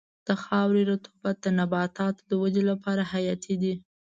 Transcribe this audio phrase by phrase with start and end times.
[0.27, 3.73] د خاورې رطوبت د نباتاتو د ودې لپاره حیاتي دی.